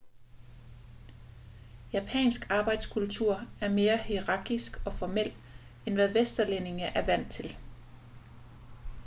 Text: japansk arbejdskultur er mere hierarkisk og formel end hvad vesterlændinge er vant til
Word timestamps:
japansk 1.93 2.49
arbejdskultur 2.51 3.33
er 3.61 3.69
mere 3.69 3.97
hierarkisk 3.97 4.81
og 4.85 4.93
formel 4.93 5.33
end 5.85 5.95
hvad 5.95 6.07
vesterlændinge 6.13 6.83
er 6.85 7.05
vant 7.05 7.31
til 7.31 7.55